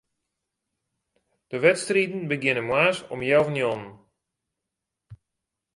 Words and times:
De 1.49 1.57
wedstriden 1.65 2.21
begjinne 2.31 2.63
moarns 2.67 2.99
om 3.13 3.19
healwei 3.25 3.53
njoggenen. 3.55 3.93